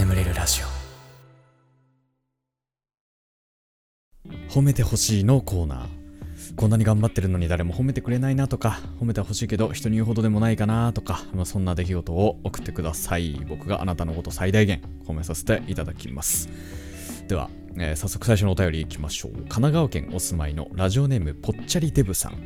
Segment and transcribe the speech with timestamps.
[0.00, 0.66] 眠れるラジオ。
[4.50, 6.56] 褒めてほしいのコーナー。
[6.56, 13.44] こんなに頑張ってるのに誰も褒めてくれないなとか褒めてほしいけど人に言うほどでもないかなとか、まあ、そんな出来事を送ってください。
[13.46, 16.48] 僕があなたのこと最大限褒めさせていただきます。
[17.28, 19.32] では、えー早速最初のお便りいきましょう。
[19.32, 22.38] 神奈川県お住まいのラジオネームぽっちゃりデブさん。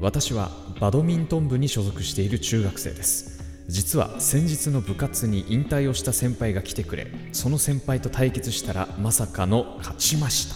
[0.00, 0.50] 私は
[0.80, 3.35] バドミントン部に所属している中学生です。
[3.68, 10.54] 実は先日の部活に引退をした先輩が来てくれその先輩と対決したらまさかの勝ちました。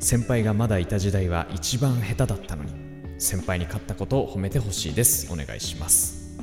[0.00, 2.72] 先輩がまだいた時代は一番下手だったのに
[3.18, 5.30] 先輩に勝ったことを褒めてほしいです。
[5.30, 6.38] お願いします。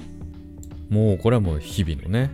[0.90, 2.30] もうこれはもう日々のね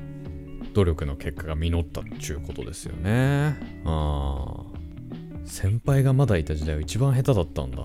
[0.73, 3.55] 努力の結果が実ったっちゅうことですよね。
[3.85, 4.63] ああ。
[5.45, 7.83] 先輩がまだいた時代は一番下手だったんだ。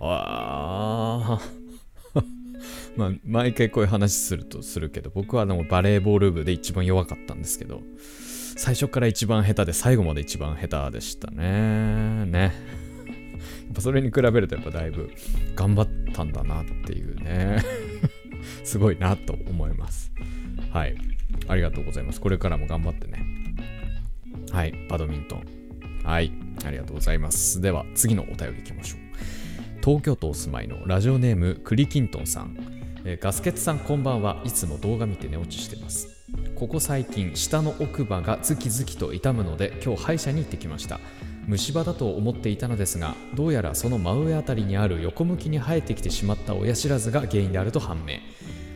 [0.00, 1.59] ああ。
[2.96, 7.82] まあ毎回こういう話するとするけど僕はでもバレーボール部で一番弱かったんですけど
[8.56, 12.26] 最初から一番下手で最後まで一番下手でしたね。
[12.26, 12.40] ね。
[12.40, 15.10] やっぱそれに比べるとやっぱだいぶ
[15.54, 17.62] 頑張ったんだなっていうね。
[18.64, 20.12] すごいなと思います。
[20.70, 20.96] はい。
[21.48, 22.20] ありがとうございます。
[22.20, 23.24] これからも頑張ってね。
[24.50, 24.74] はい。
[24.88, 25.44] バドミントン。
[26.04, 26.32] はい。
[26.64, 27.60] ありがとうございます。
[27.60, 29.00] では次のお便りいきましょう。
[29.82, 36.08] 東京都お住まいのラジオネームクリキントンさん、えーガスケツさんこんばんはいつも動画見て寝落ちしてます。
[36.54, 41.00] ここ最近下の奥歯がズキズキと痛むので今日歯医者に行ってきました。
[41.46, 48.16] 虫歯だと思っていたのですがどうやらその真上あたりにある横向きに生えてきてしまった親知らずが原因であると判明。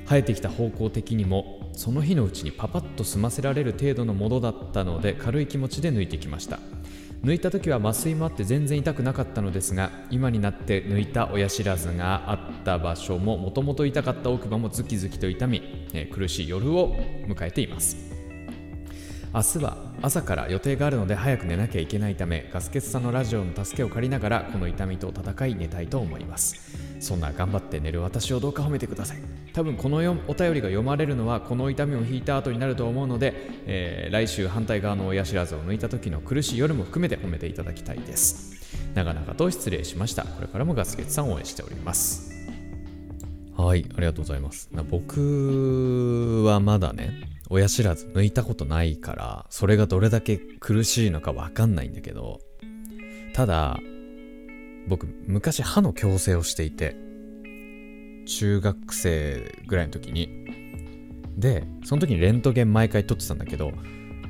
[0.06, 6.58] 生えてきた方向的にもその日のうちにパパッと済ませられる程度のものだったので軽い気持ちで抜いてきました。
[7.24, 16.94] 抜いた時は麻酔もあって全然痛くなかったのですが今になって抜いた親知らずがあった場所ももともと痛かった奥歯もズキズキと痛み、えー苦しい夜を
[17.26, 17.96] 迎えています。
[19.32, 26.83] 明日は朝から予定があるので早く寝なきゃいけないためガスケツさんのラジオの助けを借りながらこの痛みと戦い寝たいと思います。
[27.04, 29.18] そんな頑張って寝る私をどうか褒めてください。
[29.52, 33.34] 多分このよお便りが読まれるのはこの痛みを引いた後になると思うので、
[33.66, 38.54] えー来週反対側の親知らずを抜いた時の苦しい夜も含めて褒めていただきたいです。
[38.94, 40.24] 長々と失礼しました。
[40.24, 42.32] これからもガスケツさんを応援しております。
[43.56, 44.68] はいありがとうございます。
[44.72, 52.40] な僕はまだね親知らず抜いたことないからそれがどれだけ苦しいのかわかんないんだけど
[53.34, 53.78] ただ
[54.88, 56.96] 僕昔歯の矯正をしていて
[58.26, 60.44] 中学生ぐらいの時に。
[61.36, 63.72] でその時にレントゲン毎回撮ってたんだけど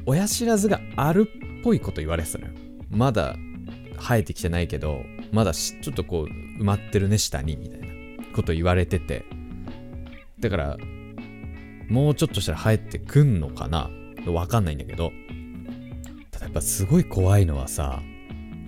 [0.07, 2.53] 親知らずがあるっぽいこと言われてたのよ。
[2.89, 3.37] まだ
[3.99, 6.27] 生えてきてないけどまだちょっとこう
[6.63, 7.87] 埋まってるね下にみたいな
[8.35, 9.25] こと言われてて。
[10.41, 10.77] だから
[11.89, 13.91] もうちょっとしたら生えてくんのかな？
[14.27, 15.13] わかんないんだけど。
[16.31, 18.03] ただやっぱすごい怖いのはさ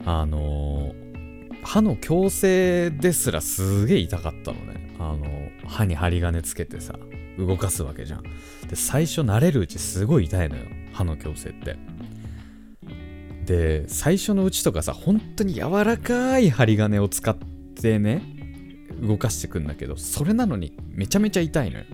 [0.04, 1.05] あのー
[1.66, 4.94] 歯の矯正ですらすげえ痛かったのね。
[5.00, 6.94] あの歯に針金つけてさ
[7.38, 8.22] 動かすわけじゃん。
[8.68, 10.62] で最初慣れるうちすごい痛いのよ
[10.92, 11.76] 歯の矯正って。
[13.44, 18.22] で最初のうちとかさ本当に柔らかい針金を使ってね
[19.02, 21.84] 動かしてくんだけどそれなのにめちゃめちゃ痛いのよ。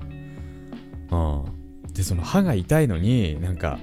[1.10, 1.92] うん。
[1.94, 3.78] でその歯が痛いのになんか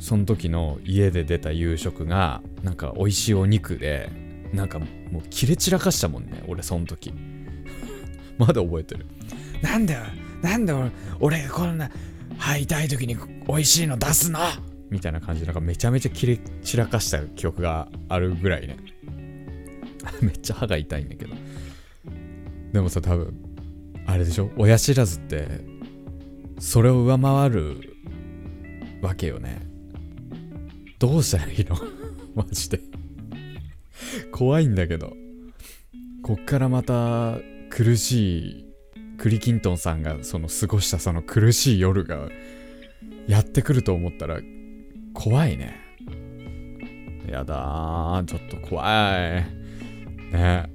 [0.00, 4.21] その時の家で出た夕食がなんか美味しいお肉で
[4.52, 4.86] なんかも
[5.18, 7.12] う切れ散らかしたもんね俺その時。
[8.38, 9.06] まだ覚えてる。
[9.62, 10.00] なんだよ
[10.42, 10.90] なんだよ
[11.20, 11.90] 俺俺こんな
[12.38, 14.60] 歯痛い時に美味しいの出すな
[14.90, 18.76] みたいな感じでなんかめちゃめちゃ切れ散らかした記憶があるぐらいね。
[20.20, 21.34] めっちゃ歯が痛いんだけど。
[22.72, 23.34] でもさ多分
[24.06, 24.50] あれでしょ？
[24.56, 25.46] 親知らずって
[26.58, 27.96] それを上回る
[29.00, 29.60] わけよね。
[30.98, 31.76] どうしたらいいの？
[32.34, 32.80] マジで
[34.30, 35.14] 怖いんだけど。
[36.22, 38.66] こっからまた苦しい
[39.18, 42.28] クリキントンさんがその過ごしたその苦しい夜が
[43.26, 44.40] やってくると思ったら
[45.14, 45.76] 怖いね。
[47.28, 50.32] やだーちょっと怖い。
[50.32, 50.70] ね。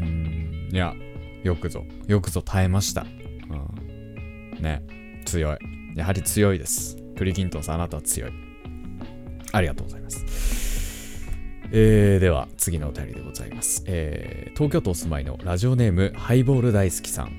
[0.00, 0.94] うんいや
[1.42, 4.82] よくぞよくぞ耐えました、うん、ね
[5.24, 5.58] 強い。
[5.94, 6.96] やはり強いです。
[7.16, 8.32] クリキントンさんあなたは強い。
[9.52, 10.61] ありがとうございます。
[11.74, 17.32] えー、では次のお便りでございます、えー東京都お住まいのラジオネームハイボール大好きさん。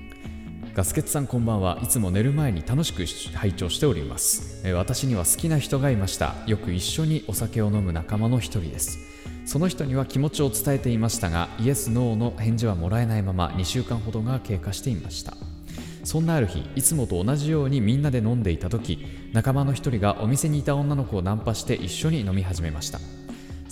[0.73, 1.79] ガスケツさんこんばんは。
[1.83, 3.05] いつも寝る前に楽しく
[3.37, 6.33] 拝聴しております、えー私には好きな人がいました。
[6.47, 8.97] よく一緒にお酒を飲む仲間の一人です。
[9.45, 15.35] その人には気持ちを伝えていましたがイエス・ノーの返事はもらえないまま2週間ほどが経過していました。
[16.03, 22.99] そんなある日いつもと同じようにみんなで飲んでいた時仲間の一人がお店にいた女の子をナンパして一緒に飲み始めました。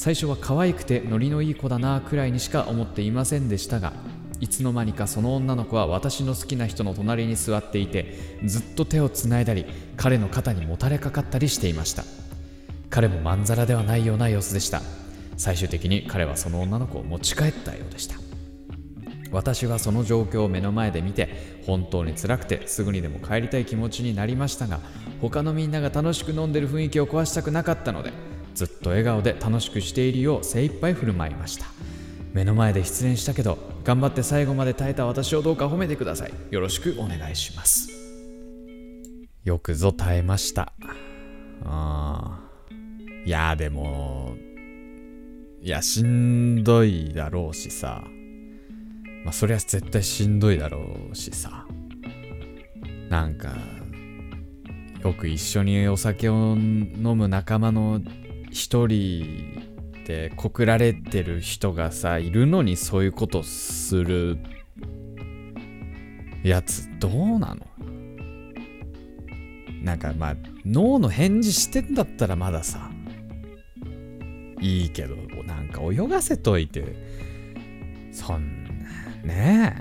[0.02, 3.94] 最初は可愛くてノリのいい子だなくらいにしか思っていませんでしたが
[4.40, 9.64] いつの間にかその女の子は私の好きな人の隣に座っていてずっと手をつないだり
[9.98, 12.04] 彼の肩にもたれかかったりしていました。
[12.90, 14.82] 彼もまんざらではないような様子でした。
[15.38, 18.16] 最終的に彼はその女の子を持ち帰ったようでした。
[19.32, 24.80] 私はその状況を目の前で見て本当に辛くてすぐにでも帰りたい気持ちになりましたが
[25.22, 31.66] 他のみんなが楽しく飲んでる雰囲気を壊したくなかったのでずっと笑顔で楽しくしているよう精一杯振る舞いました。
[32.34, 36.34] 目の前で失恋したけど頑張って最後まで耐えた私をどうか褒めてください。
[36.50, 37.90] よろしくお願いします。
[39.44, 40.74] よくぞ耐えました。
[41.66, 42.40] あ
[43.26, 44.36] いやでも
[45.62, 48.04] いやしんどいだろうしさ。
[49.24, 50.80] まあそりゃ絶対しんどいだろ
[51.12, 51.66] うしさ。
[53.10, 53.54] なんか
[55.04, 58.00] よく一緒にお酒を飲む仲間の
[58.52, 59.60] 一人
[60.06, 64.38] で告られてる人がさいるのにそういうことする
[66.44, 67.66] やつどうなの？
[69.82, 72.92] なんかまあ脳の返事してんだったらまださ
[74.60, 75.16] いいけど
[75.46, 77.10] なんか泳がせといて。
[78.14, 78.74] そんな
[79.24, 79.78] ね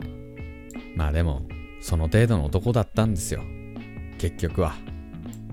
[0.73, 0.91] え。
[0.97, 1.43] まあでも
[1.81, 3.43] その程度の男だったんですよ。
[4.19, 4.77] 結局は。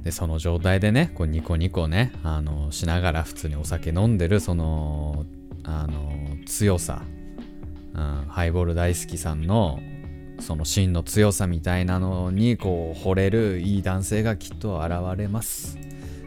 [0.07, 5.25] でその状態でねこうニコニコねあのしながら普通にお酒飲んでるその
[5.65, 6.13] あの
[6.45, 7.01] 強さ、
[7.94, 9.81] うん、ハイボール大好きさんの
[10.39, 15.77] その芯の強さみたいなのにこう惚れるいい男性がきっと現れます。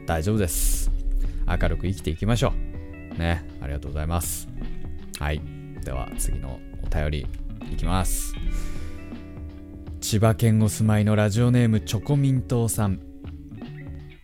[0.07, 0.91] 大丈夫です。
[1.49, 2.53] 明るく生きていきましょ
[3.15, 3.19] う。
[3.19, 4.47] ねありがとうございます。
[5.19, 5.41] はい。
[5.83, 7.27] では次のお便り
[7.73, 8.35] いきます。
[10.03, 13.10] 千葉県お住まいのラジオネームチョコミントさん。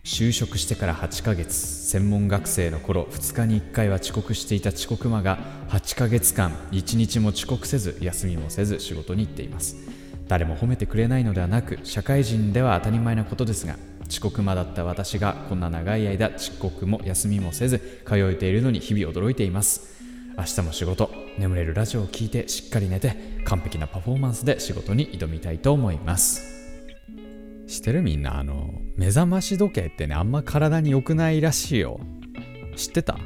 [0.07, 1.53] 就職してから8ヶ月。
[1.53, 5.37] 専門学生の頃2日に1回は遅刻していた遅刻魔が
[5.67, 9.75] 8ヶ月間1日も遅刻せず休みもせず仕事に行っています。
[10.29, 13.75] 誰も褒めてくれないのではなく社会人では当たり前なことですが
[14.09, 19.97] 遅刻魔だった私がこんな長い間遅刻も休みもせず通えているのに日々驚いています。
[20.37, 26.56] 明日も仕事眠れるラジオを聴いてしっかり寝て完璧なパフォーマンスで仕事に挑みたいと思います。
[27.67, 28.01] してる？
[28.01, 28.39] みんな。
[28.39, 31.99] あの目覚まし時計ってねあんま体に良くないらしいよ。
[32.75, 33.17] 知ってた？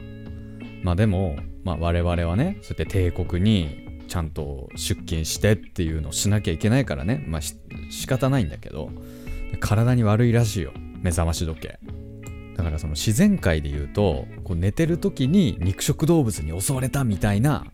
[0.84, 7.24] まあでも、まあ、我々はねそうやって帝国にちゃんと出勤してっていうのをしなきゃいけないからね。
[7.28, 8.90] まあ仕方ないんだけど
[9.60, 10.74] 体に悪いらしいよ。
[11.02, 11.80] 目覚まし時計。
[12.58, 17.66] だからその自然界で言うとこう寝てる時に肉食動物に襲われたみたいな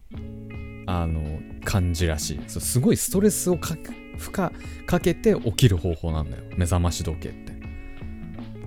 [0.85, 2.39] あの感じらしい。
[2.47, 3.75] そうすごいストレスをか
[4.17, 4.49] 負荷
[4.85, 6.43] かけて起きる方法なんだよ。
[6.57, 7.53] 目覚まし時計って。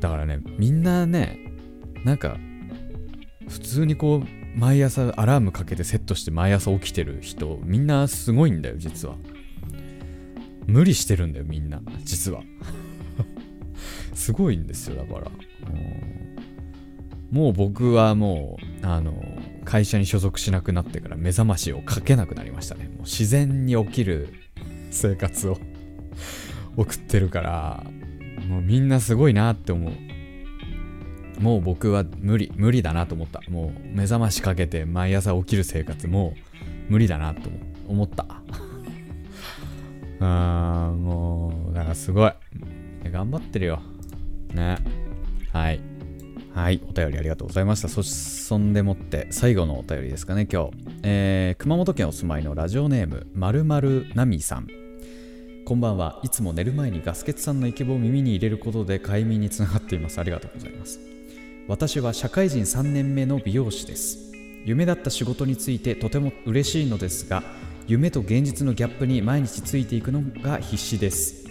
[0.01, 1.39] だからねみんなね
[2.05, 2.39] なんか
[3.49, 9.17] 普通にこう毎朝アラームかけてセットして毎朝起きてる人みんなすごいんだよ実は。
[10.67, 11.81] 無理してるんだよみんな。
[12.05, 12.43] 実は。
[14.15, 15.31] すごいんですよだから。
[17.31, 19.15] もう僕はもうあの
[19.65, 22.87] 会社に所属しなくなってから目覚ましをかけなくなりましたね。
[22.89, 24.35] もう自然に起きる
[24.91, 25.59] 生活を
[26.77, 27.85] 送ってるから
[28.49, 29.93] もうみんなすごいなって思う。
[31.41, 33.41] もう僕は無理無理だなと思った。
[33.49, 36.35] もう目覚ましかけて毎朝起きる生活も
[36.89, 37.49] 無理だなと
[37.89, 38.27] 思った。
[40.21, 42.33] あーもうだからすごい。
[43.11, 43.81] 頑張ってるよ。
[44.53, 44.79] ね。
[45.53, 45.81] はい。
[46.53, 46.81] はい。
[46.89, 47.89] お便りありがとうございました。
[47.89, 50.71] そそんでもって最後のお便りですかね今日、
[51.03, 54.80] えー、熊本県お住まいのラジオネームまるまるなみさん。
[55.71, 56.19] こんばんは。
[56.25, 60.19] いつも寝る前にガスケツさんのイケボを耳に入れることで快眠につながっています。
[60.19, 60.99] ありがとうございます。
[61.69, 64.19] 私は社会人3年目の美容師です。
[64.65, 67.45] 夢だった仕事についてとても嬉しいのですが
[67.87, 71.45] 夢と現実のギャップに毎日ついていくのが必死です、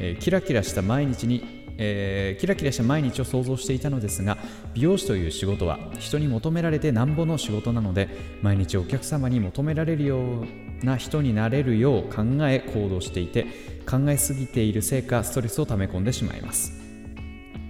[0.00, 4.38] えー、キラキラした毎日にえー、キラキラした毎日を想像していたのですが
[4.74, 8.08] 美容師という仕事は人に求められてなんぼの仕事なので
[8.42, 10.40] 毎日お客様に求められるよ
[10.82, 13.46] うな人になれるよう考え行動していて
[13.88, 16.72] 考えすぎているせいかストレスを溜め込んでしまいます。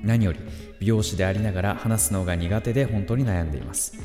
[0.03, 0.41] 何より
[0.79, 3.99] 美容師でありながら話すのが苦手で本当に悩んでいます。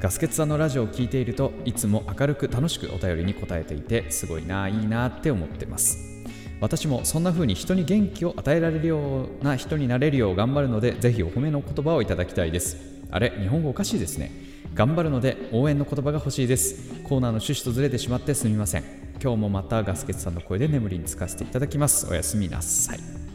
[0.00, 6.17] ガスケツさんのラジオを聴いているといつも明るく楽しくお便りに答えていてすごいないいなって思ってます。
[6.60, 12.76] 私もそんな風に人に元気を与えられるような人になれるよう頑張るのでぜひお褒めの言葉をいただきたいです。
[13.10, 14.32] あれ日本語おかしいですね。
[14.74, 16.94] 頑張るので応援の言葉が欲しいです。
[17.04, 18.84] コーナーの趣旨とずれてしまってすみません。
[19.22, 22.06] 今日もまたガスケツさんの声で眠りにつかせていただきます。
[22.10, 23.28] おやすみなさい。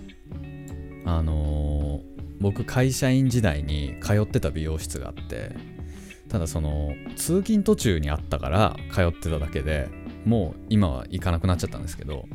[1.05, 5.55] あのー、僕会社員時代に通ってた美容室があって
[6.29, 9.89] ただその通勤途中にあったから通ってただけで
[10.25, 12.25] もう今は行かなくなっちゃったんですけど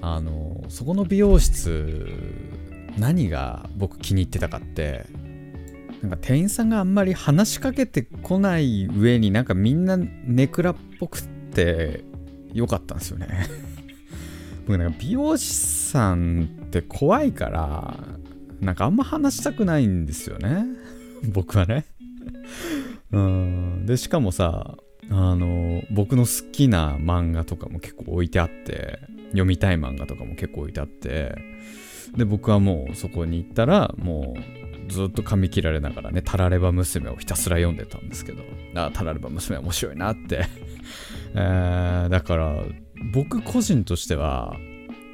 [0.00, 2.06] あのそこの美容室
[2.98, 5.06] 何が僕気に入ってたかって
[6.02, 11.22] なんか店員さんがあんまり話しかけてこない上になんかみんなネクラっぽくっ
[11.52, 12.04] て
[12.52, 13.46] 良かったんですよね。
[14.66, 17.96] 僕なんか美容師さんって怖いから
[18.60, 20.64] なんかあんま話したくないんですよね。
[21.32, 21.86] 僕はね。
[23.12, 23.86] うん。
[23.86, 24.76] でしかもさ
[25.10, 28.98] あの僕の好きな漫画とかも結構置いてあって
[29.36, 31.34] 読みたい漫画とかも結構置いてあって
[32.16, 38.42] で僕はもうそこに行ったらもうずっと噛み切られながらね「タラレバ娘」をひたすら読んでたんですけど
[38.74, 40.46] あタラレバ娘面白いなって。
[41.34, 42.64] えー、だから
[43.12, 44.56] 僕個人としては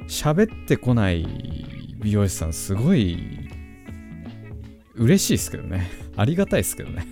[0.07, 1.25] 喋ってこない
[2.01, 3.17] 美容師さんすごい
[4.95, 5.89] 嬉しいですけどね。
[6.15, 7.05] ありがたいですけどね。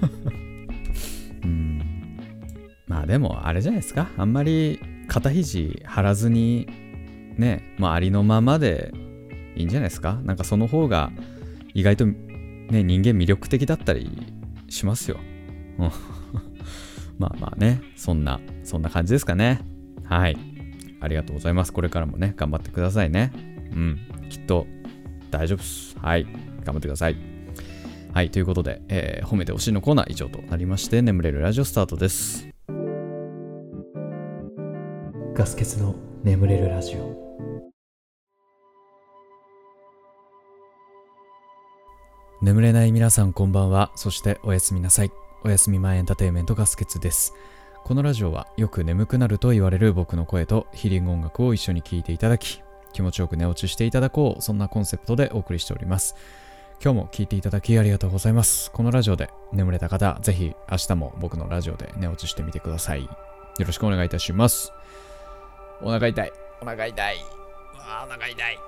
[1.42, 2.18] うん。
[2.86, 4.08] まあでもあれじゃないですか。
[4.16, 6.66] あんまり肩肘張らずに
[7.36, 8.92] ねまあありのままで
[9.56, 10.20] いいんじゃないですか？
[10.24, 11.10] なんかその方が
[11.74, 14.10] 意外とね人間魅力的だったり
[14.68, 15.18] しますよ。
[17.18, 19.60] まあまあねそんなそんな感じですかね。
[20.04, 20.36] はい。
[21.00, 21.72] ありがとうございます。
[21.72, 23.32] これからもね頑張ってくださいね。
[23.72, 23.98] うん。
[24.28, 24.66] きっと
[25.30, 25.96] 大丈夫です。
[25.98, 26.24] はい。
[26.64, 27.16] 頑張ってください。
[28.12, 32.48] はい、ということで、えー、褒めてほしいのコーナー以上となりまして、眠れるラジオスタートです。
[35.36, 37.70] ガス欠の眠れるラジオ。
[42.40, 43.92] 眠れない皆さんこんばんは。
[43.96, 45.10] そしておやすみなさい。
[45.44, 47.34] おやすみ前エンターテインメントガス欠です。
[47.84, 52.62] このラジオはよく眠くなると言われる僕の声とヒーリング音楽を一緒に聴いていただき、
[52.94, 56.14] 気持ちよく寝落ちしていただこう、そんなコンセプトでお送りしております。
[56.82, 58.70] 今日も聞いていただきありがとうございます。
[58.70, 63.02] このラジオで眠れた方、ぜひ明日も僕のラジオで寝落ちしてみてください。
[63.02, 63.10] よ
[63.58, 64.72] ろしくお願いいたします。
[65.82, 66.32] お腹痛い。
[66.60, 67.16] お腹痛い。
[67.78, 68.58] あお腹痛い。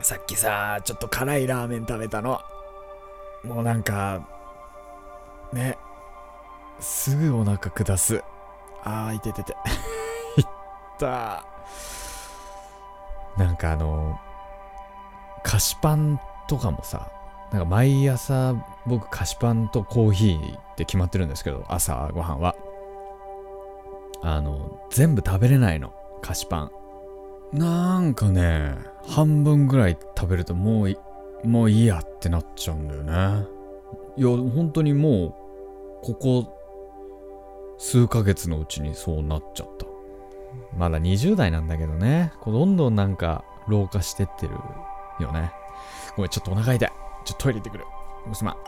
[0.00, 2.40] さっきさ、ちょっと辛いラーメン食べたの。
[3.44, 4.26] もうなんか、
[5.52, 5.78] ね、
[6.80, 8.22] すぐお腹下す。
[8.84, 9.52] あー、いててて。
[10.38, 10.46] いっ
[10.98, 11.44] た。
[13.36, 14.18] なんかあの、
[15.42, 17.10] 菓子パンとかもさ、
[17.52, 18.54] なんか毎朝
[18.86, 22.54] 僕菓子パンとコーヒーって決まってるんですけど、朝ごはんは。
[24.22, 26.70] あの、全部食べれないの、菓子パン。
[27.52, 28.76] なんかね、
[29.06, 30.96] 半分ぐらい食べるともう
[31.44, 33.46] もういいやってなっちゃうんだよね。
[34.16, 36.58] いや、本当にもう、ここ、
[37.78, 39.86] 数ヶ月のうちにそうなっちゃった。
[40.76, 44.54] まだ20代なんだけどね、こうどんどんなんか老化してってる
[45.20, 45.52] よね。
[46.16, 46.88] ごめん、ちょっとお腹痛い。
[47.24, 47.84] ちょっとトイレ行ってくる。
[48.34, 48.54] すまん。
[48.54, 48.58] あ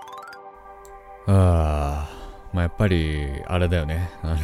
[1.26, 2.08] あ、
[2.52, 4.10] まあやっぱり、あれだよね。
[4.22, 4.36] あの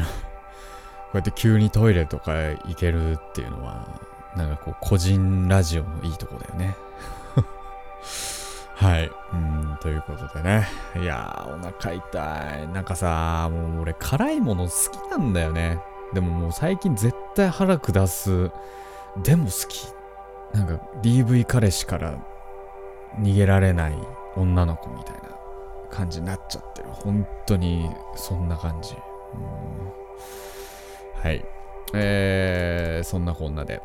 [1.10, 3.88] こうやって急にトイレとか行けるっていうのは、
[4.36, 6.76] なんかこう、個人ラジオのいいとこだよね。
[8.76, 9.10] はい。
[9.32, 10.68] うん、ということでね。
[10.96, 12.68] いやー、お腹痛い。
[12.68, 15.80] なんかさ、もう俺、辛いもの好きなんだよね。
[16.12, 18.50] でももう最近絶対腹下す。
[19.22, 19.92] でも好き
[20.52, 22.14] なんか DV 彼氏から
[23.18, 23.94] 逃げられない
[24.36, 25.22] 女の子みたいな
[25.90, 26.88] 感じになっちゃってる。
[26.90, 28.94] 本当にそんな感じ。
[29.34, 29.99] うん
[31.22, 31.44] はい。
[31.92, 33.82] えー、そんなこんなで。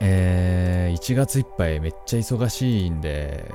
[0.00, 3.50] えー、1月いっぱいめっちゃ忙しいんで、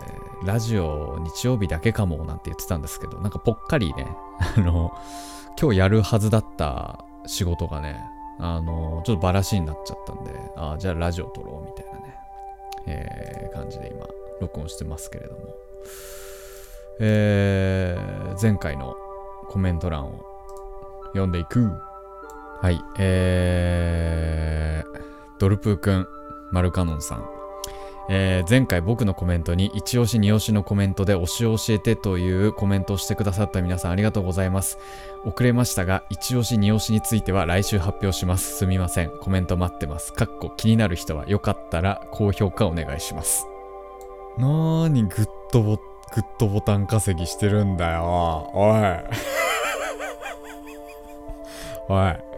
[0.45, 4.07] ラジオ日曜日だけかもなんて言ってたんですけど、なんかぽっかりね、
[4.57, 4.91] あの、
[5.59, 7.99] 今日やるはずだった仕事がね、
[8.39, 12.15] あの、ちょっとバラシになっちゃったんで、あじゃあラジオ撮ろうみたいなね、
[12.85, 14.07] えー、感じで今、
[14.39, 15.39] 録音してますけれども、
[16.99, 18.95] えー、前回の
[19.49, 20.25] コメント欄を
[21.13, 21.90] 読んでいく。
[22.61, 25.01] はい、えー、
[25.39, 26.07] ドルプーくん、
[26.51, 27.25] マルカノンさん、
[28.09, 34.77] えー、前回僕のコメントに一押し二押しのコメントで推しを教えてというコメントをしてくださった皆さんありがとうございます。
[35.23, 38.57] 遅れましたが一押し二押しについては来週発表します。
[38.57, 39.11] すみません。
[39.21, 40.13] コメント待ってます。
[40.13, 43.47] かっこ気になる人はよかったら高評価お願いします。
[44.37, 48.51] なーにグッドボグッドボタン稼ぎしてるんだよ。
[48.53, 48.81] おい。
[51.89, 52.30] おい。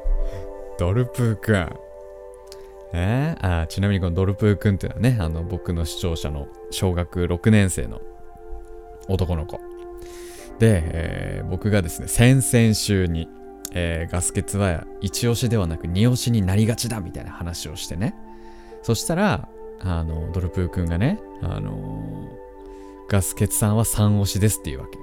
[0.78, 1.84] ドルプーくん
[2.96, 8.02] えー、あちなみにこのドルプーくんっていうのはね、あの僕の視聴者の小学6年生の
[9.08, 9.60] 男の子。
[10.60, 13.28] で、えー、僕がですね、先々週に、
[13.72, 18.14] えー、ガス欠は一押しではなく二押しになりがちだみたいな話をしてね。
[18.84, 19.48] そしたら
[19.82, 22.30] あのドルプー君がね、あの
[23.10, 25.00] ガス欠さんは3押しですっていうわけ。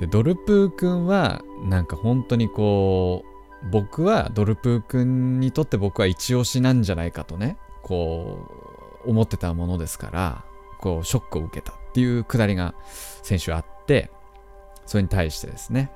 [0.00, 10.44] でドルプー君はなんか本当にこう僕はドルプー君にとって僕は一押しなんじゃないかとねこう思ってたものですから
[10.80, 12.74] こうショックを受けたっていうくだりが
[13.22, 14.10] 先週あって
[14.86, 15.90] それに対してですね。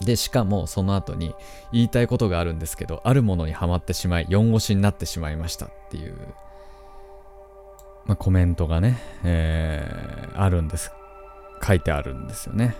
[0.00, 1.34] でしかもその後に
[1.72, 6.16] 言いたいことがあるんですけどあるものにはまってしまい4押しになってしまいましたっていう、
[8.06, 10.90] まあ、コメントがね、えー、あるんです。
[11.62, 12.74] 書いてあるんですよね。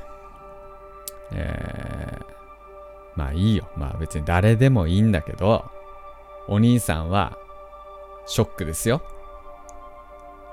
[1.33, 2.40] えー、
[3.17, 3.69] まあいいよ。
[3.77, 5.65] まあ別に誰でもいいんだけど
[6.49, 7.37] お兄さんは
[8.27, 9.03] ショックですよ。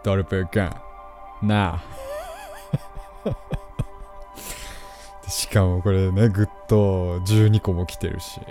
[0.03, 0.69] ドルプー君
[1.41, 1.83] なあ。
[5.29, 8.47] しかもこれねぐっと12個も来てるしもう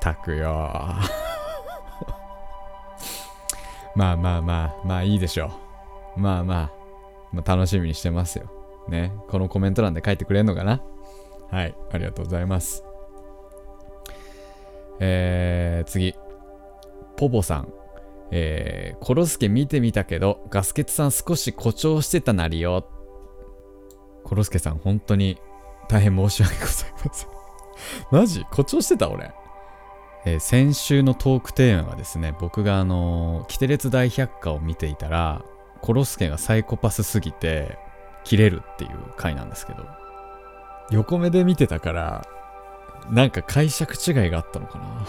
[0.00, 0.48] たくよ
[3.96, 5.50] まあまあまあまあいいでしょ
[6.16, 6.20] う。
[6.20, 6.70] まあまあ、
[7.32, 8.46] まあ、楽しみにしてますよ。
[8.88, 9.12] ね。
[9.28, 10.80] このコメント欄で書いてくれるのかな？
[11.52, 12.82] はいありがとうございます。
[14.98, 16.14] えー、次。
[17.16, 17.72] ポポさん。
[18.30, 22.88] えー、コロスケ見てみたけど、ガスケツさん少し誇張してたなりよ。
[24.24, 25.38] コロスケさん、本当に
[25.88, 27.28] 大変申し訳ございません。
[28.10, 28.40] マジ？
[28.44, 29.10] 誇張してた？
[29.10, 29.34] 俺。
[30.24, 35.44] えー、先週のトークテーマがですね、僕があのー、キテレツ大百科を見ていたら、
[35.82, 37.76] コロスケがサイコパスすぎて、
[38.24, 39.84] 切れるっていう回なんですけど、
[40.90, 42.26] 横目で見てたから、
[43.10, 45.06] なんか解釈違いがあったのかな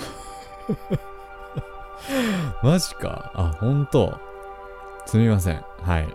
[2.63, 3.31] マジか。
[3.35, 4.17] あ、ほんと。
[5.05, 5.63] すみません。
[5.81, 6.07] はい。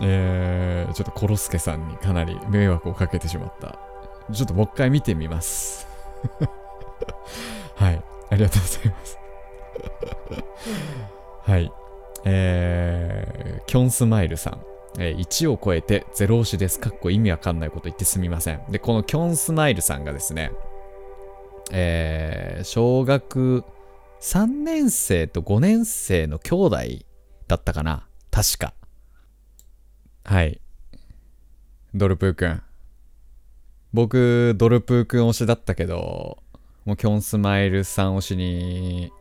[0.00, 3.78] えー、ちょっとコロスケさんにかなり迷惑をかけてしまった。
[4.32, 5.86] ちょっともう一回見てみます。
[7.76, 8.02] はい。
[8.30, 9.18] ありがとうございます。
[11.50, 11.72] はい。
[12.24, 14.69] えー、キョンスマイルさん。
[14.98, 16.80] えー、1を超えて0押しです。
[16.80, 18.62] かっこ意味わかんないこと言ってすみません。
[18.70, 20.52] で、このキョンスマイルさんがですね、
[21.72, 23.64] えー、小学
[24.20, 26.76] 3年生と5年生の兄弟
[27.46, 28.74] だったかな確か。
[30.24, 30.60] はい。
[31.94, 32.62] ドルプーくん。
[33.92, 36.38] 僕、ドルプーくん推しだったけど、
[36.84, 39.12] もうキョンスマイルさん推しに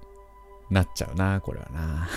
[0.69, 2.07] なっちゃうな、これはな。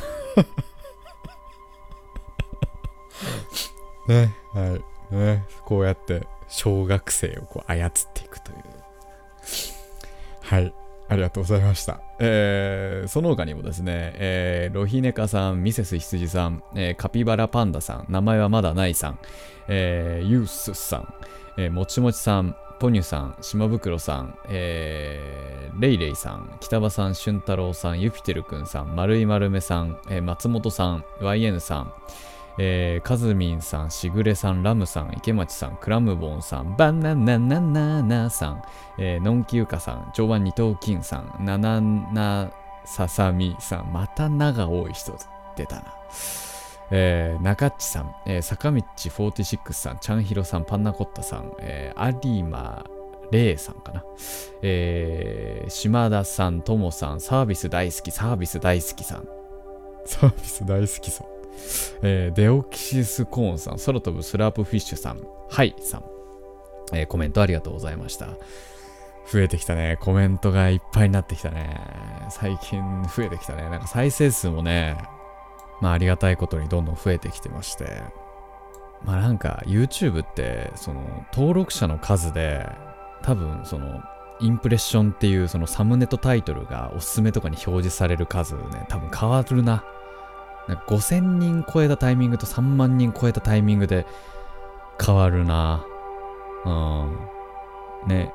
[4.12, 4.78] ね、は
[5.10, 5.14] い。
[5.14, 8.58] ね、こうやって小学生をこう操っていくという。
[10.42, 10.74] はい。
[11.08, 12.00] ありがとうございました。
[12.20, 19.18] えー、その他にもですね、えー、ロヒネカさん、ミセス羊さん、えー、カピバラパンダさん、名前はまだないさん、
[19.68, 21.14] えー、ユースさん、
[21.58, 31.92] えー、もちもちさん、ポニュさん、島袋さん、えー、レイレイさん、北場さん、俊太郎さん、ユピテルくんさん、丸い丸めさん、えー、松本さん、YN さん、
[32.58, 38.62] えー、カズミンさん、しぐれさん、ラムさん、池町さん、クラムボンさん、バナナナナナさん、
[38.98, 42.50] えー、のんきゆかさん、常磐二頭金さん、ナナナ
[42.84, 45.16] ささみさん、また名が多い人
[45.56, 45.84] 出たな。
[46.94, 52.84] えー、中っちさん、えー、坂道46さん、ちゃんひろさん、パンナコッタさん、えー、有馬
[53.30, 54.04] レイさんかな。
[54.60, 59.26] えー、島田さん、ともさん、サービス大好き、サービス大好きさん。
[60.04, 61.31] サービス大好きさん。
[62.02, 66.04] えー、デオキシスコーンさん、空飛ぶスラープフィッシュさん、はいさん、
[66.92, 68.28] えー、コメントありがとうございました。
[69.30, 69.98] 増えてきたね。
[70.00, 71.80] コメントがいっぱいになってきたね。
[72.30, 73.62] 最近増えてきたね。
[73.70, 74.96] なんか再生数もね、
[75.80, 78.02] まあありがたいことにどんどん増えてきてまして。
[79.04, 82.68] まあなんか YouTube ってその登録者の数で
[83.22, 84.02] 多分その
[84.40, 89.84] インプレッションっていうそのサムネとタイトルがおすすめとかに表示される数ね多分変わるな
[90.68, 94.06] 5000人超えたタイミングと3万人超えたタイミングで
[95.04, 95.84] 変わるな。
[96.64, 98.08] うん。
[98.08, 98.32] ね。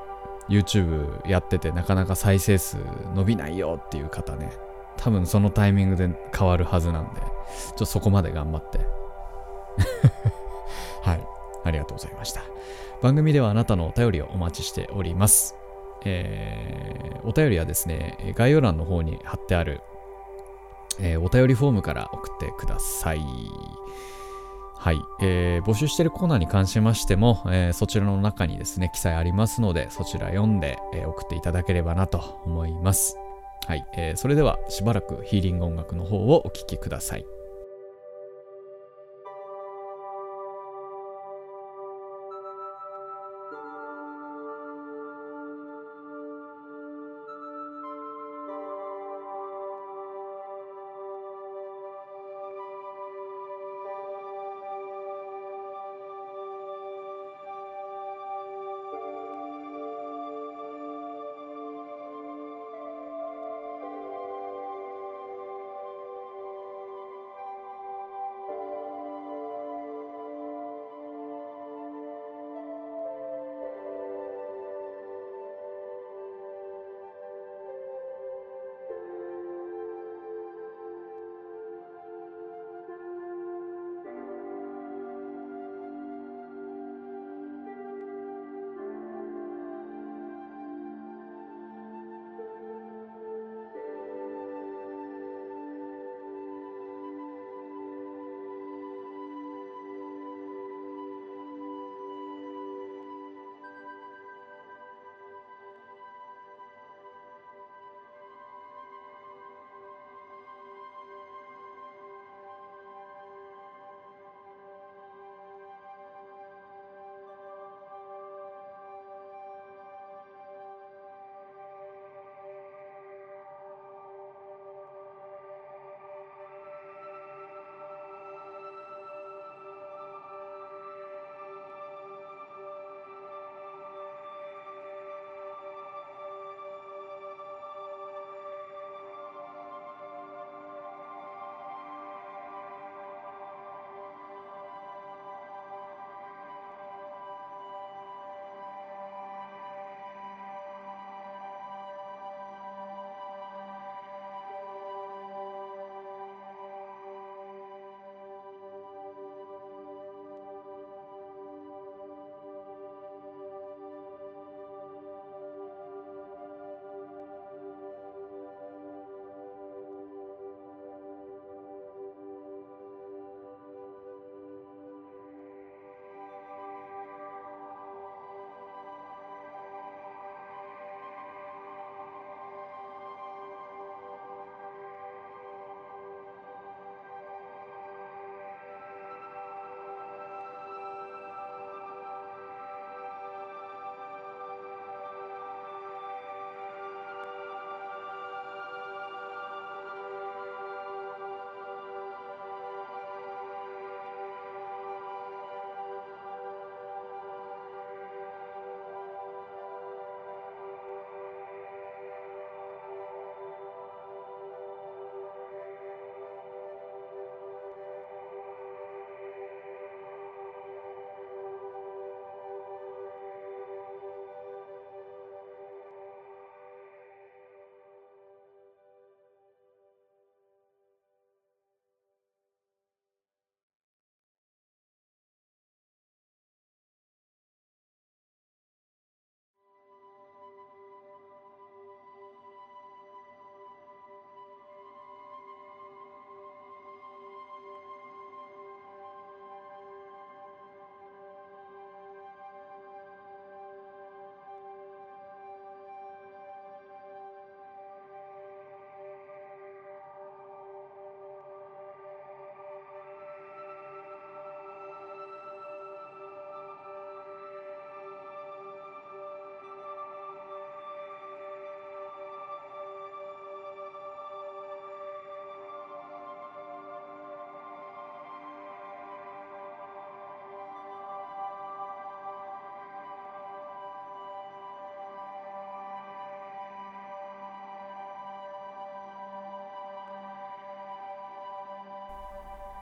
[0.50, 2.78] YouTube やっててなかなか再生数
[3.14, 4.52] 伸びないよっていう方ね。
[4.98, 7.28] 多分そのタイミングで変わるはずなんでちょ
[7.76, 8.80] っとそこまで頑張って。
[11.04, 11.28] はい。
[11.64, 12.42] ありがとうございました。
[13.02, 15.56] 番組ではあなたのお便りをお待ちしております。
[16.06, 19.82] えー、お便りはですね概要欄の方に貼ってある
[21.00, 23.22] えー、お便りフォームから送ってください。
[24.80, 33.18] はい、えー、募集しているコーナーに関しましても、えー、そちらの中にですね、記載ありますので、そちら読んで、えー、送っていただければなと思います。
[33.68, 37.26] はい、えー、それではしばらくヒーリング音楽の方をお聴きください。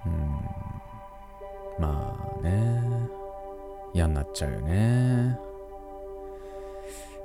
[0.05, 0.39] うん。
[1.79, 2.81] まあね。
[3.93, 5.39] 嫌になっちゃうよね。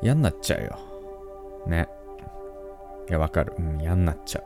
[0.02, 0.78] 嫌になっちゃうよ。
[1.66, 1.88] ね。
[3.08, 3.54] いやわかる。
[3.58, 4.44] うん嫌になっちゃう。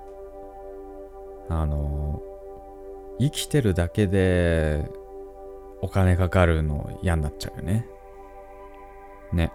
[1.51, 2.23] あの
[3.20, 4.90] 生きてるだけで
[5.83, 7.87] お金かかるの嫌になっちゃうよね。
[9.33, 9.53] ね。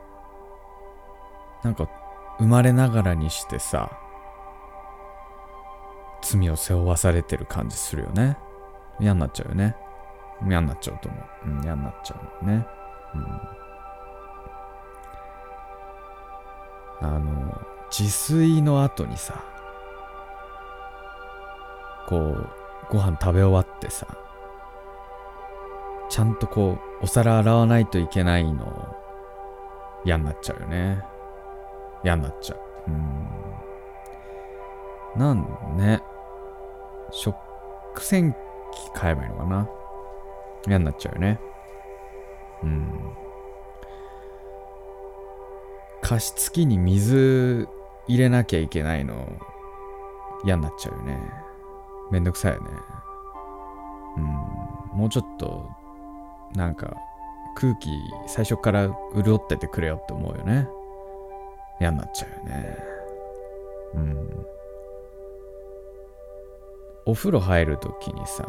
[1.63, 1.89] なんか
[2.37, 3.91] 生まれながらにしてさ
[6.21, 8.37] 罪を背負わされてる感じするよね。
[8.99, 9.75] 嫌になっちゃうよね。
[10.47, 12.65] 嫌になっちゃうと思う、うん、嫌になっちゃうね。
[13.15, 13.25] うん。
[17.01, 19.41] あの自炊の後にさ
[22.07, 22.49] こう
[22.89, 24.05] ご飯食べ終わってさ
[26.09, 28.95] ちゃんとこうお皿洗わないといけないの
[30.03, 31.03] 嫌になっちゃうよね。
[32.03, 32.59] 嫌になっちゃう。
[32.87, 33.27] うん。
[35.19, 35.45] なん
[35.77, 36.01] ね
[37.11, 37.35] 食
[37.97, 38.37] 洗機
[38.93, 39.69] 買えばいいのかな？
[40.67, 41.39] 嫌になっちゃうよね。
[42.63, 43.15] うん。
[46.01, 47.67] 加湿器に水
[48.07, 49.27] 入れなきゃいけないの
[50.43, 51.19] 嫌になっちゃうよね。
[52.11, 52.69] めんどくさいよね。
[54.17, 54.23] うん。
[54.97, 55.69] もうちょっと
[56.55, 56.95] なんか
[57.55, 57.89] 空気
[58.27, 60.67] 最初から潤っててくれよって思うよね。
[61.79, 62.77] 嫌になっちゃうよね。
[63.95, 64.45] うん。
[67.05, 68.45] お風呂入るときにさ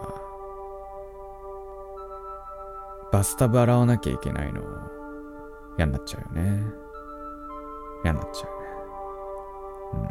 [3.12, 4.62] バスタブ洗わなきゃいけないの
[5.76, 6.62] 嫌になっちゃうよね。
[8.04, 8.48] 嫌になっちゃ
[9.92, 10.06] うね。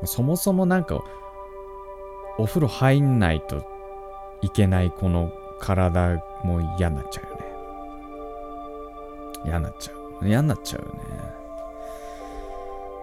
[0.00, 0.06] うん。
[0.06, 1.02] そもそもなんか
[2.38, 3.64] お風呂入んないと
[4.42, 7.42] いけないこの体も嫌になっちゃうよね。
[9.46, 10.28] 嫌になっちゃう。
[10.28, 11.00] 嫌になっちゃうよね。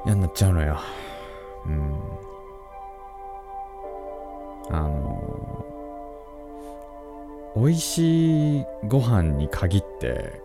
[0.05, 0.79] 嫌になっちゃうのよ。
[1.65, 2.29] うん。
[4.71, 5.65] あの
[7.55, 10.39] 美味しいご飯に限って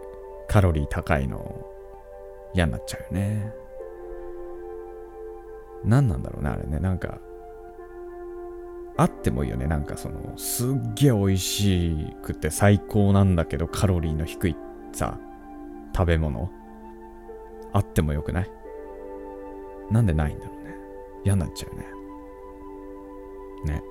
[0.49, 1.67] カロリー高いの
[2.55, 3.53] 嫌になっちゃうよね。
[5.85, 6.79] 何なんだろうねあれね。
[6.79, 7.19] なんか
[8.97, 9.67] あってもいいよね。
[9.67, 14.57] なんかそのすっげえ美味しくて最高なんだけどカロリーの低い
[14.93, 15.19] さ
[15.95, 16.51] 食べ物。
[17.73, 18.51] あってもよくない？
[19.91, 20.77] なんでないんだろうね。
[21.25, 21.85] 嫌になっちゃうね。
[23.75, 23.83] ね。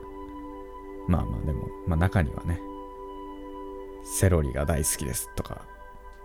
[1.07, 2.59] まあまあでも、まあ中にはね、
[4.03, 5.61] セロリが大好きですとか、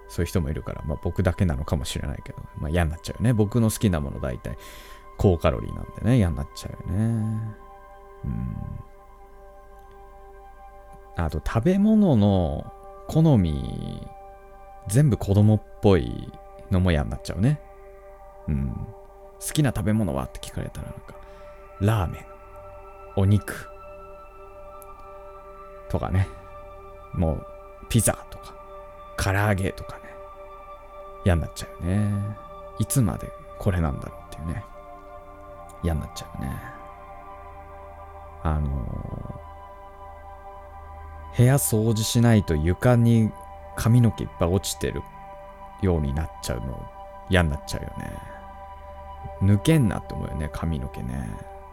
[0.08, 3.32] そういう人もいるから、まあ僕だけなのかもしれないけど、まあ嫌になっちゃうよね。
[3.32, 4.56] 僕の好きなもの大体
[5.16, 7.54] 高カロリーなんでね、嫌になっちゃうよね。
[8.24, 8.56] うん。
[11.16, 12.72] あと食べ物の
[13.08, 14.06] 好み、
[14.86, 16.32] 全部子供っぽい
[16.70, 17.60] のも嫌になっちゃうね。
[18.46, 18.86] うん。
[19.40, 20.24] 好きな食べ物は？
[20.24, 21.14] って聞かれたらなんか、
[21.80, 22.24] ラーメン、
[23.16, 23.68] お肉、
[25.88, 26.28] とかね。
[27.14, 27.46] もう、
[27.88, 28.54] ピザとか、
[29.16, 30.02] 唐揚げとかね。
[31.24, 32.10] 嫌になっちゃうよね。
[32.78, 34.64] いつまでこれなんだろうっていうね。
[35.82, 36.78] 嫌になっちゃうね。
[38.42, 43.30] あのー、部屋掃除しないと床に
[43.76, 45.02] 髪の毛いっぱい落ちてる
[45.82, 46.82] ようになっちゃうの
[47.30, 48.16] 嫌になっちゃうよね。
[49.42, 51.28] 抜けんなって思うよね、髪の毛ね。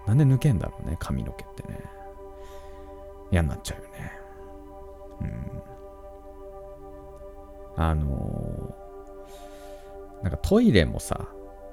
[0.06, 1.80] なんで抜けんだろうね、髪の毛ってね。
[3.36, 4.14] 嫌になっちゃうよね。
[7.76, 7.84] うん。
[7.84, 11.28] あのー、なんかトイレもさ、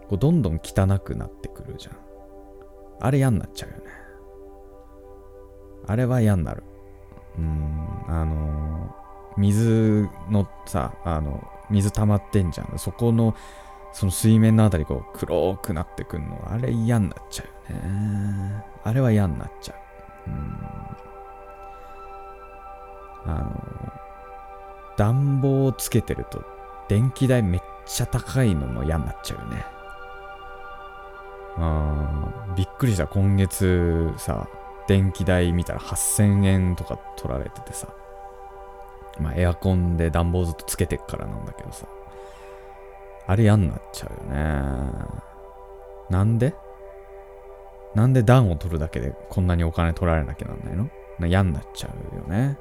[0.08, 1.96] こうどんどん汚くなってくるじゃん。
[3.00, 3.84] あれ嫌になっちゃうよね。
[5.86, 6.64] あれは嫌になる。
[7.38, 12.76] うん、あのー、水のさ、あの、水溜まってんじゃん。
[12.76, 13.36] そこの、
[13.92, 16.42] その水面のあたりこう黒くなってくんの。
[16.50, 18.64] あれ嫌になっちゃうよね。
[18.82, 19.74] あれは嫌になっちゃ
[20.26, 20.30] う。
[20.30, 20.58] うん
[23.26, 23.92] あの、
[24.96, 26.44] 暖房をつけてると
[26.88, 29.64] 電気代めっちゃ高いのも嫌になっちゃうよね。
[31.58, 33.06] あびっくりした。
[33.06, 34.48] 今月さ、
[34.88, 37.88] 電気代見たら8000円とか取られててさ。
[39.18, 41.86] まあエアコンで暖房ずっとつけてっからなんだけどさ。
[43.26, 44.62] あれ嫌になっちゃうよね。
[46.10, 46.54] なんで？
[47.94, 50.88] なんで暖を取るだけでこんなにお金取られなきゃなんないの？
[51.26, 52.58] 嫌になっちゃうよね。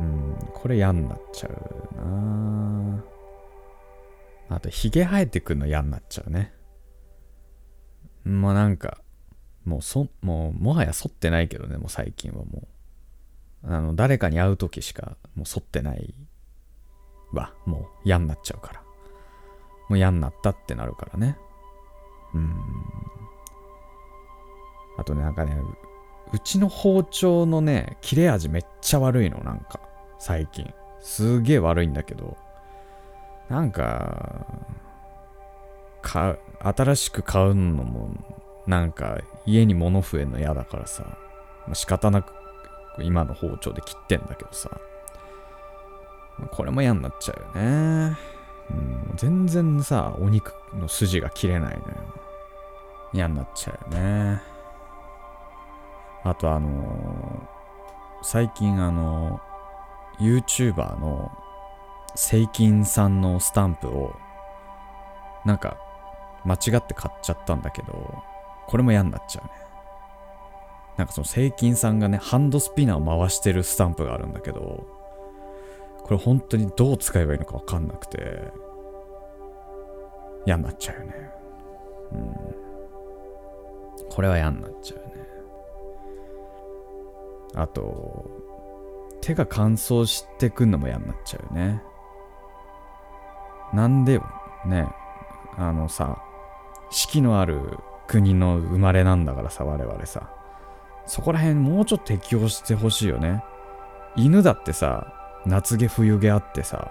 [0.00, 3.04] うん、これ嫌になっちゃうな
[4.48, 6.52] あと、ヒゲ生えてくるの嫌になっちゃうね。
[8.24, 8.98] まあなんか、
[9.64, 12.66] もうそ、もう、もはや剃ってないけどね、もう最近はも
[13.64, 13.72] う。
[13.72, 16.14] あの、誰かに会う時しか、もう剃ってない
[17.32, 17.52] わ。
[17.66, 18.80] もう嫌になっちゃうから。
[19.88, 21.36] もう嫌になったってなるからね。
[22.34, 22.56] うん。
[24.98, 25.56] あとね、なんかね、
[26.32, 29.80] うちの包丁のね、切れ味めっちゃ悪いの、なんか、
[30.20, 30.72] 最近。
[31.00, 32.36] すげえ悪いんだけど、
[33.48, 34.46] なんか、
[36.02, 38.10] か、新しく買うのも、
[38.66, 41.04] なんか、家に物増えんの嫌だからさ、
[41.66, 42.32] まあ、仕方なく、
[42.98, 44.70] 今の包丁で切ってんだけどさ、
[46.52, 48.16] これも嫌になっちゃうよね。
[48.70, 51.94] うん、全然さ、お肉の筋が切れないのよ。
[53.12, 54.42] 嫌になっちゃうよね。
[56.22, 59.49] あとあのー、最近あのー、
[60.20, 61.30] YouTuber の
[62.14, 64.14] セイキンさんのスタンプを
[65.44, 65.78] なんか
[66.44, 68.22] 間違って買っちゃったんだけど、
[68.66, 69.50] これも嫌になっちゃうね。
[70.96, 74.86] なんかそのセイキンさんがね、ハンドスピナーを回してるスタンプがあるんだけど、
[76.02, 78.52] これ本当にどう使えばいいのかわかんなくて、
[80.46, 81.30] 嫌になっちゃうよね。
[82.12, 82.36] うん。
[84.10, 85.04] これは嫌になっちゃうね。
[87.54, 88.39] あと、
[89.20, 91.82] 手が乾燥してくんのも嫌になっちゃうよね。
[93.72, 94.26] なんでよ、
[94.66, 94.88] ね、
[95.56, 96.22] あのさ、
[96.90, 97.78] 四季のある
[98.08, 100.30] 国の生まれなんだからさ、我々さ。
[101.06, 103.42] そこら辺もうちょっと適応してほしいよね。
[104.16, 105.12] 犬だってさ、
[105.46, 106.90] 夏毛冬毛あってさ、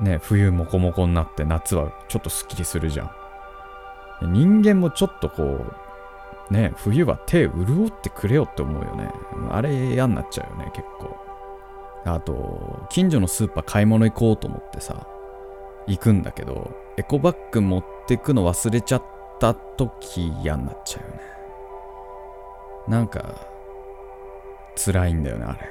[0.00, 4.32] ね、冬モコモコになって夏はちょっとスッキリするじゃん。
[4.32, 5.74] 人間もちょっとこう、
[6.50, 9.10] ね、冬は手潤ってくれよって思うよね。
[9.50, 11.16] あれ嫌になっちゃうよね、結構。
[12.04, 15.06] あと、近所のスーパー買い物行こうと思ってさ、
[15.86, 19.04] 行くんだけど、エコバッグ持ってくの忘れちゃっ
[19.38, 21.20] た時嫌になっちゃうよね。
[22.88, 23.34] なんか、
[24.76, 25.68] 辛いんだよね、あれ。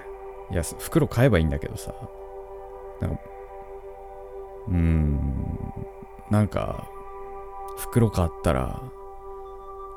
[0.51, 1.93] いや、袋買えばいいんだけどさ。
[3.01, 3.21] なんか、
[4.67, 5.73] うーん、
[6.29, 6.87] なんか、
[7.77, 8.81] 袋買ったら、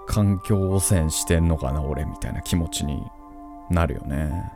[0.06, 3.02] 環境汚染してんのかな、俺みたいな気持ちに
[3.70, 4.52] なるよね。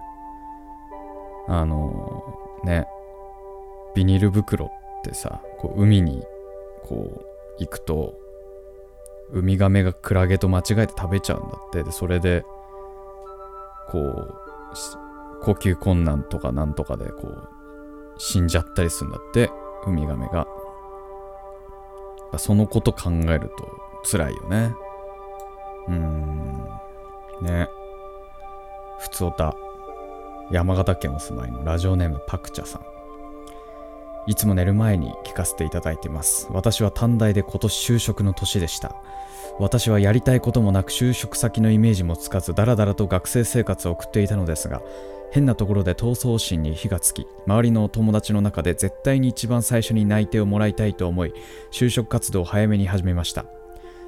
[1.49, 2.25] あの、
[2.65, 2.87] ね、
[3.95, 4.71] ビニール袋っ
[5.03, 6.23] てさ、こう海に
[6.85, 7.27] こう
[7.59, 8.15] 行くと、
[9.33, 11.83] ウミガメがクラゲと間違えて食べちゃうんだって。
[11.83, 12.45] で、それで、
[13.91, 14.35] こう、
[15.43, 17.49] 呼吸困難とかなんとかで、こう、
[18.19, 19.51] 死んじゃったりするんだって、
[19.87, 20.47] ウミガメが。
[22.39, 23.69] そのこと考えると
[24.05, 24.75] 辛いよね。
[25.89, 26.69] うーん。
[27.43, 27.69] ね。
[28.99, 29.55] ふつおた。
[30.51, 32.83] 山形県お住まいのラジオネームパクチャさん。
[34.29, 36.49] いつも寝る前に聞かせていただいてます。
[36.51, 38.95] 私は短大で今年就職の年でした。
[39.59, 44.83] 私はやりたいこともなく就職先のイメージもつかず、だらだらと学生生活を送っていたのですが、
[45.31, 51.33] 変なところで闘争心に火がつき、周りの友達の中で絶対に一番最初に内定をもらいたいと思い、
[51.73, 53.47] 就職活動を早めに始めました。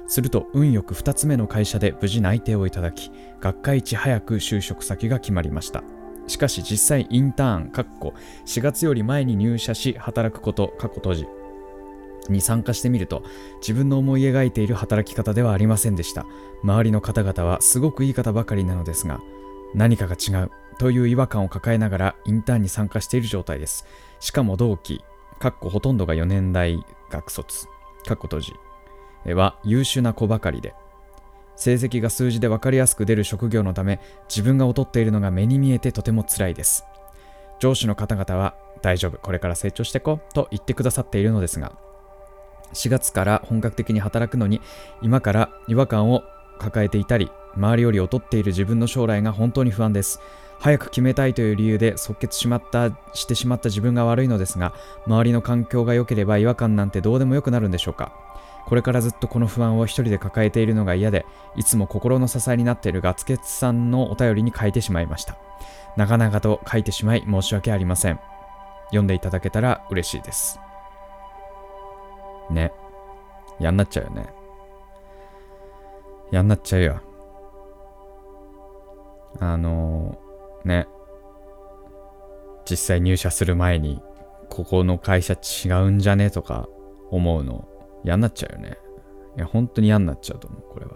[0.09, 5.83] すると、運よく2つ目の会社で無事内定をいただき、学会一早く就職先が決まりました。
[6.27, 8.13] しかし実際インターン、かっこ
[8.45, 11.27] 4月より前に入社し働くこと、過去閉じ
[12.29, 13.23] に参加してみると
[13.59, 16.25] 自分の思い描いている働き方ではありませんでした。
[16.63, 19.19] 周りの方々はすごくいい方ばかりなのですが
[19.73, 23.85] 何かが違うという違和感を抱えながらインターンに参加している状態です。
[24.19, 25.03] しかも同期、
[25.39, 27.67] かっこほとんどが4年大学卒、
[28.05, 28.53] かっこ閉じ
[29.25, 30.73] は優秀な子ばかりで
[31.55, 36.85] 成績が数字で分かりやすく出る職業のため自分が劣っているのが目に見えてとても辛いです。
[37.59, 41.73] 上司の方々は大丈夫これから成長してこうと言ってくださっているのですが
[42.73, 44.61] 4月から本格的に働くのに
[45.01, 46.23] 今から違和感を
[46.59, 50.19] 抱えていたり周りより劣っている自分の将来が本当に不安です。
[50.59, 54.73] 早く決めたいという理由で即決しまったしてしまった自分が悪いのですが
[55.07, 58.28] 周りの環境が良ければ違和感なんてどうでもよくなるんでしょうか。
[58.69, 65.37] これからずっとこの不安を一人で抱えているのが嫌で、いつも心の支えになっているガツケツさんのお便りに書いてしまいました。
[65.97, 68.19] 長々と書いてしまい申し訳ありません。
[68.89, 70.59] 読んでいただけたら嬉しいです。
[72.51, 72.71] ね。
[73.59, 74.27] 嫌になっちゃうよね。
[76.31, 77.01] 嫌になっちゃうよ。
[79.39, 80.87] あのー、ね。
[82.69, 84.01] 実際入社する前に、
[84.49, 86.29] ここの会社違うんじゃね？
[86.29, 86.67] とか
[87.09, 87.67] 思うの
[88.03, 88.77] 嫌になっちゃうよね。
[89.37, 90.93] いや、本当に嫌になっちゃうと思う、これは。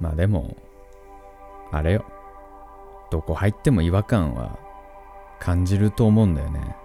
[0.00, 0.56] まあでも、
[1.70, 2.04] あれよ。
[3.10, 4.58] どこ入っても違和感は
[5.38, 6.76] 感じると思うんだよね。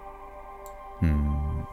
[1.02, 1.64] うん。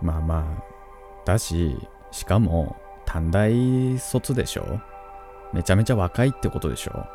[0.00, 1.76] まあまあ、だし、
[2.10, 4.80] しかも、短大卒でしょ
[5.54, 7.06] めちゃめちゃ若いってことでしょ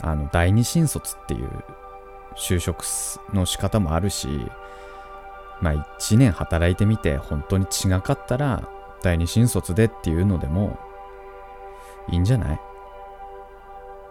[0.00, 1.50] あの、第二新卒っていう
[2.36, 2.84] 就職
[3.32, 4.28] の仕方もあるし、
[5.64, 8.68] まあ1年働いてみて本当に違かったら
[9.02, 10.78] 第二新卒でっていうのでも
[12.10, 12.60] いいんじゃない？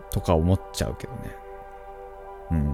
[0.10, 1.20] とか思っちゃうけどね。
[2.52, 2.66] うん。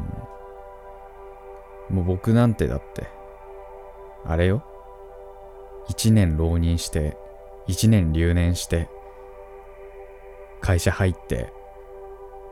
[1.96, 3.08] もう僕なんてだって、
[4.26, 4.64] あれよ。
[5.88, 7.18] 一年浪人して、
[7.68, 8.90] 一年留年して、
[10.62, 11.52] 会社入って、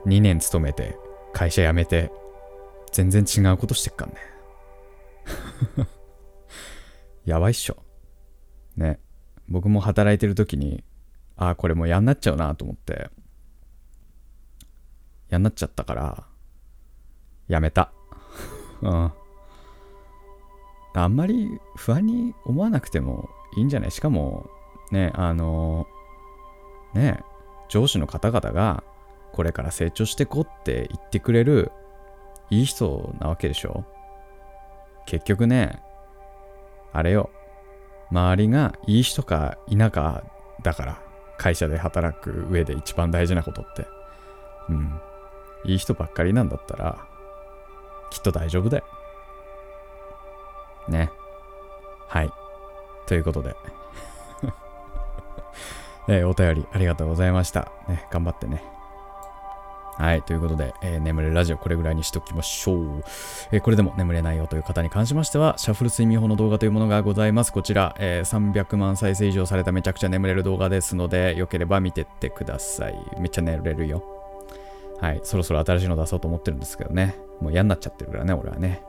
[0.05, 0.97] 2年勤めて、
[1.33, 2.11] 会社辞めて、
[2.91, 4.15] 全然違うことしてっかんね。
[7.27, 7.83] やばいっしょ。
[8.77, 8.99] ね。
[9.49, 10.83] 僕も働いてる時に、
[11.35, 13.09] ああ、これもう嫌になっちゃうなと思って、
[15.29, 16.23] 嫌になっちゃったから、
[17.49, 17.91] やめた。
[18.81, 19.11] うん。
[20.93, 23.91] あんまり不安に思わなくてもいいんじゃない？
[23.91, 24.49] しかも、
[24.91, 25.85] ね、あの、
[26.93, 27.19] ね、
[27.67, 28.85] 上司の方々が、
[29.33, 31.73] これから成長してこうって言ってくれる
[32.49, 33.83] いい人なわけでしょ？
[35.05, 35.81] 結局ね、
[36.97, 37.29] あれよ、
[38.09, 40.23] 周りがいい人か否か
[40.63, 41.01] だから、
[41.37, 43.85] 会社で働く上で一番大事なことって。
[44.69, 44.99] うん。
[45.63, 46.97] いい人ばっかりなんだったら、
[48.09, 48.85] きっと大丈夫だよ。
[50.89, 51.11] ね。
[52.07, 52.31] はい。
[53.05, 53.55] ということで
[56.09, 57.71] えー、お便りありがとうございました。
[57.87, 58.63] ね、頑張ってね。
[59.97, 60.21] はい。
[60.21, 63.03] ということで、えー、眠れるラジオこれぐらいにしときましょう。
[63.51, 67.51] えー、これでも眠れないよという方に関しましては、シャッフル睡眠法の動画というものがございます。
[67.51, 72.95] こちら、えー、300万再生以上されためちゃくちゃ眠れる動画ですので、よければ見てってください。
[73.19, 74.03] めっちゃ寝れるよ。
[75.01, 75.19] はい。
[75.23, 77.15] そろそろ新しいの出そうと思ってるんですけどね。
[77.41, 78.83] もう嫌になっちゃってるからね、俺はね。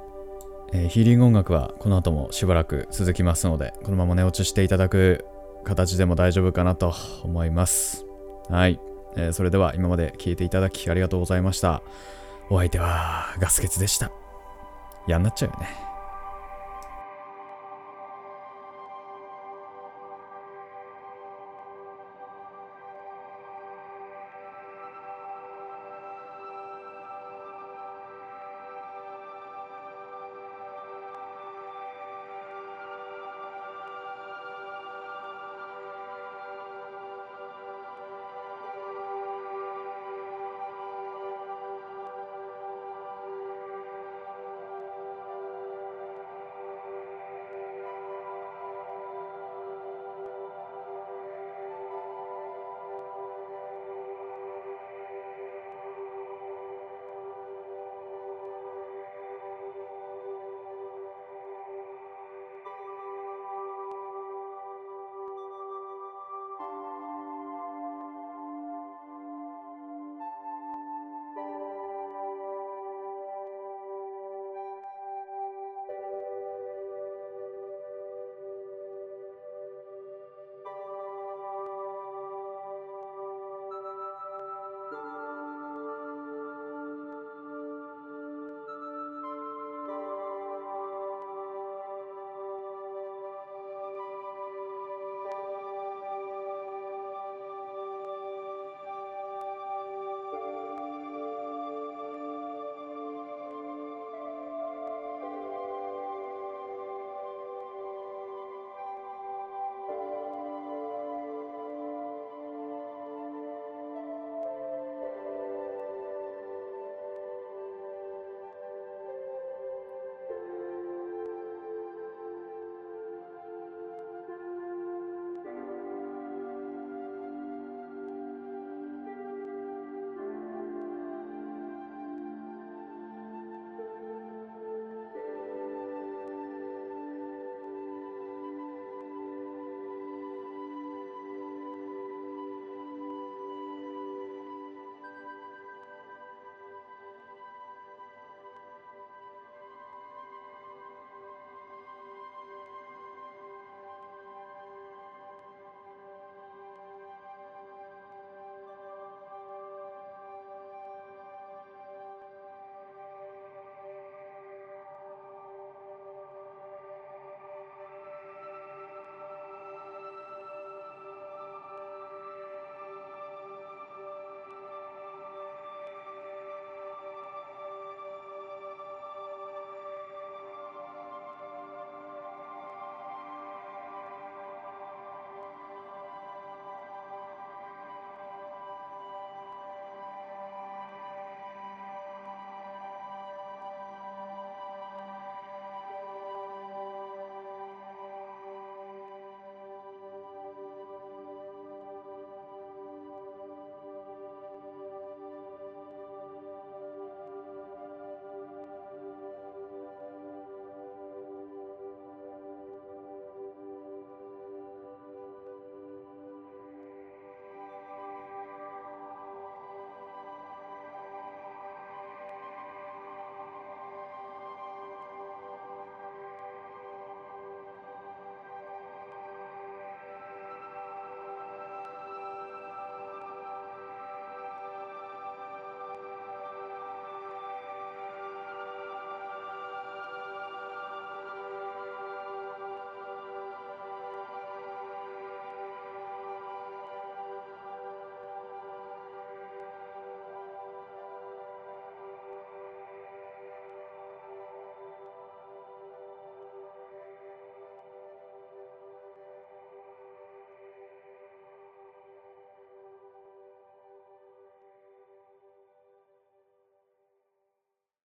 [0.73, 5.25] えー、ヒーリング音楽はこの後もしばらく続きますので、このまま寝落ちしていただく
[5.65, 8.05] 形でも大丈夫かなと思います。
[8.51, 8.79] はい。
[9.19, 11.83] えー、それでは今まで聞いていただきありがとうございました。
[12.49, 14.11] お相手はガスケツでした。
[15.07, 15.88] 嫌になっちゃうよね。